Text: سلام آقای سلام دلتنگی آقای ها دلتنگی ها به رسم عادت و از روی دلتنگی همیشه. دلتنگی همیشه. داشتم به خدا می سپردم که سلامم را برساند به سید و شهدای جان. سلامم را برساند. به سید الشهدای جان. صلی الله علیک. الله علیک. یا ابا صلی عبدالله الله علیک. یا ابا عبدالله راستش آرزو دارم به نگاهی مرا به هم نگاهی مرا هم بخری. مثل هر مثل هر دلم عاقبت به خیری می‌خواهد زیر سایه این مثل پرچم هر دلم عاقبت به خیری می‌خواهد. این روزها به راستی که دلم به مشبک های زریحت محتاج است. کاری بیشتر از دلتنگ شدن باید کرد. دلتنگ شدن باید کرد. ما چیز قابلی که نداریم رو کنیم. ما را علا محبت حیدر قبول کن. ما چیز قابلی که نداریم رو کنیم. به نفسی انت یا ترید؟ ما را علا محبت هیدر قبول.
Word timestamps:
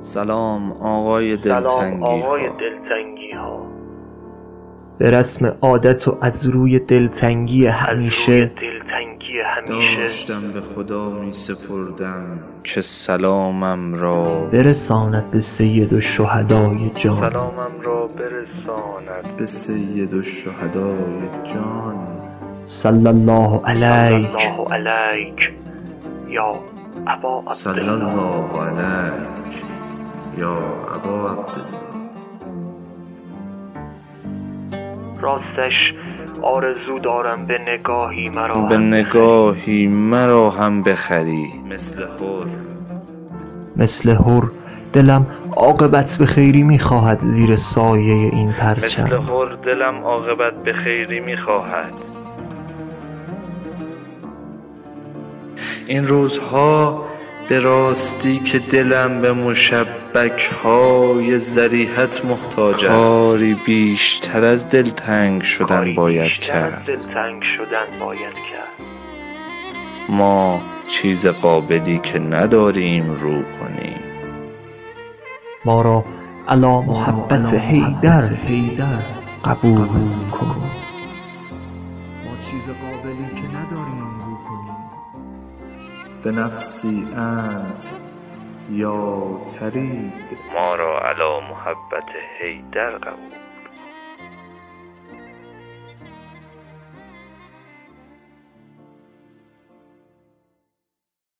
سلام 0.00 0.72
آقای 0.72 1.36
سلام 1.42 1.60
دلتنگی 1.60 2.04
آقای 2.04 2.46
ها 2.46 2.56
دلتنگی 2.56 3.32
ها 3.32 3.66
به 4.98 5.10
رسم 5.10 5.56
عادت 5.62 6.08
و 6.08 6.16
از 6.20 6.46
روی 6.46 6.78
دلتنگی 6.78 7.66
همیشه. 7.66 8.46
دلتنگی 8.46 9.40
همیشه. 9.46 9.96
داشتم 9.96 10.52
به 10.52 10.60
خدا 10.60 11.10
می 11.10 11.32
سپردم 11.32 12.38
که 12.64 12.80
سلامم 12.80 13.94
را 13.94 14.48
برساند 14.52 15.30
به 15.30 15.40
سید 15.40 15.92
و 15.92 16.00
شهدای 16.00 16.90
جان. 16.96 17.30
سلامم 17.30 17.80
را 17.82 18.06
برساند. 18.06 19.36
به 19.36 19.46
سید 19.46 20.14
الشهدای 20.14 21.28
جان. 21.44 22.06
صلی 22.64 23.08
الله 23.08 23.60
علیک. 23.64 24.36
الله 24.36 24.90
علیک. 24.90 25.52
یا 26.28 26.54
ابا 27.06 27.44
صلی 27.52 27.80
عبدالله 27.80 28.18
الله 28.18 28.60
علیک. 28.60 29.59
یا 30.38 30.56
ابا 30.94 31.30
عبدالله 31.30 31.90
راستش 35.20 35.94
آرزو 36.42 36.98
دارم 36.98 37.46
به 37.46 37.58
نگاهی 37.58 38.28
مرا 38.28 38.60
به 38.60 38.74
هم 38.74 38.94
نگاهی 38.94 39.86
مرا 39.86 40.50
هم 40.50 40.82
بخری. 40.82 41.52
مثل 41.70 42.02
هر 42.02 42.46
مثل 43.76 44.10
هر 44.10 44.50
دلم 44.92 45.26
عاقبت 45.56 46.16
به 46.18 46.26
خیری 46.26 46.62
می‌خواهد 46.62 47.18
زیر 47.18 47.56
سایه 47.56 48.14
این 48.14 48.48
مثل 48.48 48.58
پرچم 48.58 49.24
هر 49.28 49.56
دلم 49.64 49.94
عاقبت 50.04 50.62
به 50.64 50.72
خیری 50.72 51.20
می‌خواهد. 51.20 51.94
این 55.86 56.06
روزها 56.06 57.04
به 57.50 57.60
راستی 57.60 58.38
که 58.38 58.58
دلم 58.58 59.20
به 59.20 59.32
مشبک 59.32 60.50
های 60.62 61.38
زریحت 61.38 62.24
محتاج 62.24 62.84
است. 62.84 62.86
کاری 62.86 63.54
بیشتر 63.54 64.44
از 64.44 64.68
دلتنگ 64.68 65.42
شدن 65.42 65.94
باید 65.94 66.32
کرد. 66.32 66.84
دلتنگ 66.86 67.42
شدن 67.42 68.00
باید 68.00 68.34
کرد. 68.34 68.86
ما 70.08 70.60
چیز 70.88 71.26
قابلی 71.26 71.98
که 71.98 72.18
نداریم 72.18 73.10
رو 73.10 73.42
کنیم. 73.42 74.00
ما 75.64 75.82
را 75.82 76.04
علا 76.48 76.80
محبت 76.80 77.54
حیدر 77.54 79.00
قبول 79.44 79.88
کن. 80.32 80.70
ما 82.24 82.36
چیز 82.50 82.62
قابلی 82.62 83.26
که 83.34 83.58
نداریم 83.58 84.20
رو 84.20 84.38
کنیم. 84.48 84.76
به 86.24 86.30
نفسی 86.30 87.08
انت 87.16 87.94
یا 88.70 89.40
ترید؟ 89.60 90.38
ما 90.54 90.74
را 90.74 91.00
علا 91.00 91.40
محبت 91.40 92.08
هیدر 92.40 92.90
قبول. 92.90 93.59